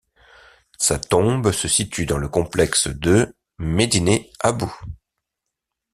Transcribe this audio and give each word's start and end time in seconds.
Sa 0.79 0.97
tombe 0.97 1.51
se 1.51 1.67
situe 1.67 2.07
dans 2.07 2.17
le 2.17 2.27
complexe 2.27 2.87
de 2.87 3.35
Médinet 3.59 4.31
Habou. 4.39 4.75